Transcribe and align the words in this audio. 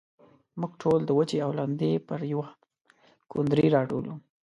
موږ 0.59 0.71
ټول 0.81 0.99
د 1.05 1.09
وچې 1.17 1.37
او 1.45 1.51
لندې 1.59 1.91
پر 2.07 2.19
يوه 2.33 2.47
کوندرې 3.31 3.65
راټول 3.75 4.03
وو. 4.07 4.15